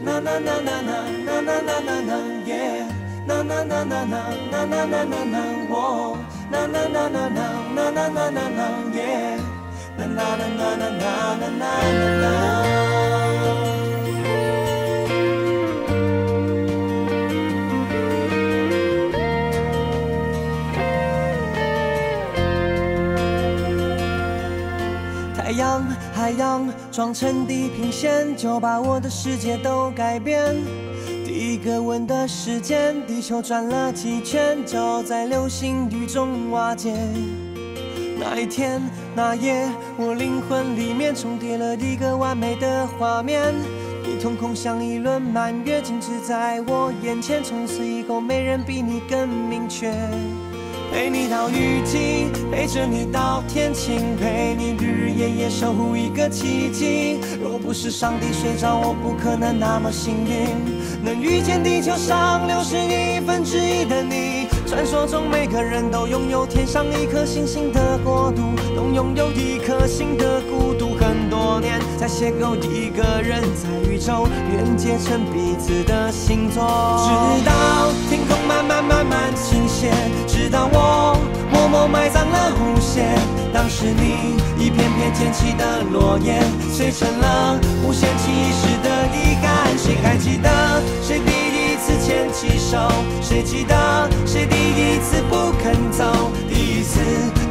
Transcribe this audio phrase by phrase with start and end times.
[0.00, 2.86] na na na na na na na na na na yeah
[3.26, 4.20] na na na na na
[4.52, 6.16] na na na na na 哦
[6.50, 8.66] na na na na na na na na na na
[8.96, 9.38] 耶
[9.98, 12.32] ，na na na na na na na na na。
[25.36, 25.82] 太阳，
[26.14, 30.52] 海洋装成地平线，就把我的世界都改变。
[31.24, 36.92] 第一个吻的时间，地球转了几圈，就在流星雨中瓦解。
[38.18, 38.82] 那一天
[39.14, 43.54] 那夜，我灵魂里面重叠了一个完美的画面，
[44.02, 49.94] 你瞳孔像一轮满月，静止在我眼前，从此以后没人比你更明确。
[50.90, 57.20] 陪你到雨季，陪着你到天晴，陪你日日夜夜守护一个奇迹。
[57.42, 64.48] 若不是上帝睡着，我不可能那么幸运，能遇见地球上六十亿分之一的你。
[64.66, 68.42] 传说中每个人都拥有天上一颗星星的国度，
[68.76, 70.88] 都拥有一颗心的孤独。
[70.98, 79.92] 很多年才邂逅一个人，在宇宙连接成彼此的星座，直到天空慢慢慢慢倾斜，
[80.26, 81.16] 直到我
[81.52, 83.06] 默默埋葬了无限。
[83.54, 89.78] 当时你一片片捡起的落叶，碎成了无限期时的遗憾。
[89.78, 90.50] 谁还记得
[91.00, 92.90] 谁第一次牵起手？
[93.22, 96.32] 谁记得谁第一次不肯走？
[96.48, 96.98] 第一次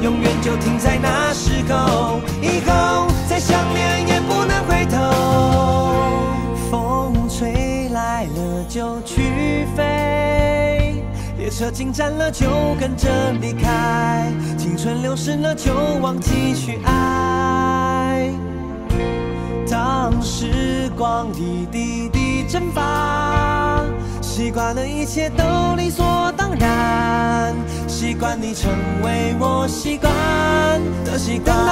[0.01, 4.97] 永远就停在那时候，以后再想念也不能回头。
[6.69, 9.96] 风吹来了就去飞，
[11.47, 18.29] 列车进站了就跟着离开，青春流逝了就忘记去爱。
[19.65, 23.81] 当时光一滴滴蒸发，
[24.21, 27.55] 习惯了一切都理所当然，
[27.87, 28.69] 习惯你成
[29.01, 30.11] 为我习惯
[31.05, 31.66] 的习惯。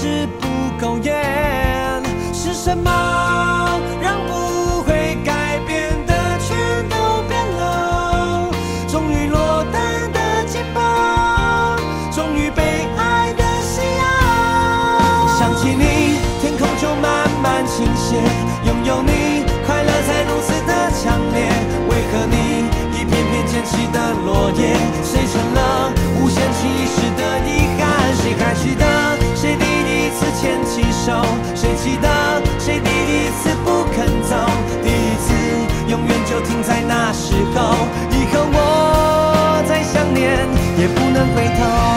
[0.00, 0.46] 是不
[0.78, 1.37] 够远。
[30.78, 31.24] 牵手？
[31.56, 32.08] 谁记得
[32.56, 34.36] 谁第一次不肯走？
[34.80, 35.34] 第一次
[35.88, 37.74] 永远就停在那时候，
[38.12, 40.46] 以后我再想念
[40.78, 41.87] 也不能回头。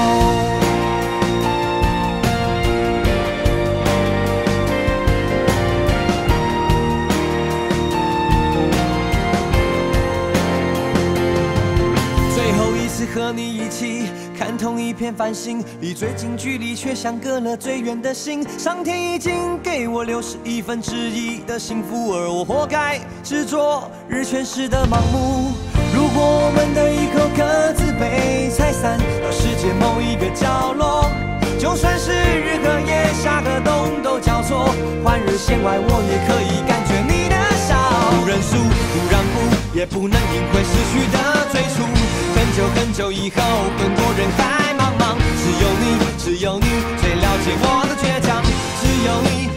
[13.06, 14.10] 和你一起。
[14.38, 18.44] 看同一片繁星，离最近距离却相隔了最远的心。
[18.58, 25.54] 上天已经给我六十亿分之一的幸福，而我活该执着日全食的盲目。
[25.94, 31.06] 如果我们的以后各自被拆散到世界某一个角落，
[31.60, 34.74] 就算是日和夜、夏和冬都交错，
[35.04, 37.36] 换日线外我也可以感觉你的
[37.68, 37.78] 笑。
[38.18, 42.01] 不认输，不让步，也不能赢回失去的最初。
[42.62, 43.42] 很久很久以后，
[43.80, 45.84] 更多人海茫茫，只有你，
[46.20, 46.68] 只有你
[47.02, 48.44] 最了解我的倔强，
[48.80, 49.50] 只有你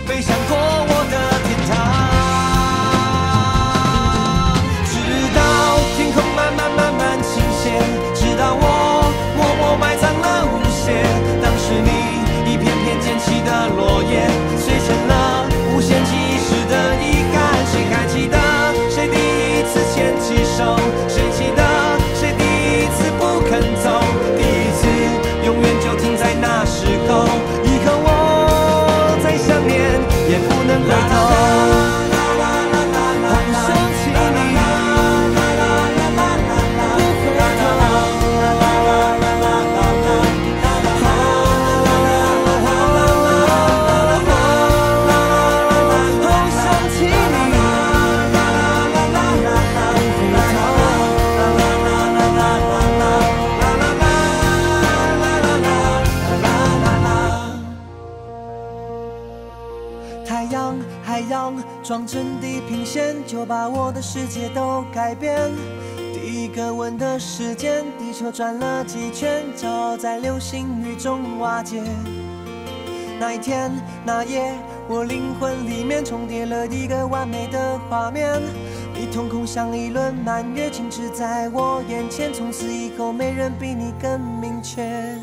[61.83, 65.39] 装成地平线，就把我的世界都改变。
[66.13, 71.83] 第一个吻的时间，地球转了几圈，骄傲在流星雨中瓦解。
[73.21, 73.71] 那一天
[74.05, 74.55] 那夜，
[74.89, 78.41] 我灵魂里面重叠了一个完美的画面。
[78.97, 85.19] 你瞳孔像一轮满月，静止在我眼前，从此以后没人比你更明确。